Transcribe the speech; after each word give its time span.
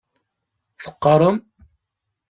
Teqqarem? 0.83 1.37